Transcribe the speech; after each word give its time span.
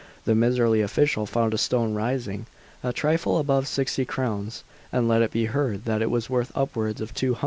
The 0.25 0.33
miserly 0.33 0.81
official 0.81 1.27
found 1.27 1.53
a 1.53 1.59
stone 1.59 1.93
rising 1.93 2.47
a 2.83 2.91
trifle 2.91 3.37
above 3.37 3.67
sixty 3.67 4.03
crowns, 4.03 4.63
and 4.91 5.07
let 5.07 5.21
it 5.21 5.29
be 5.29 5.45
heard 5.45 5.85
that 5.85 6.01
it 6.01 6.09
was 6.09 6.27
worth 6.27 6.51
upwards 6.55 7.01
of 7.01 7.13
two 7.13 7.35
hundred. 7.35 7.39